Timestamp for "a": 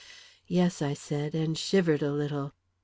2.01-2.11